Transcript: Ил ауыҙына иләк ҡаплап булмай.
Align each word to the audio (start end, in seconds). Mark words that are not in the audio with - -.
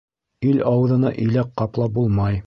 Ил 0.51 0.61
ауыҙына 0.71 1.11
иләк 1.25 1.51
ҡаплап 1.63 1.95
булмай. 1.99 2.39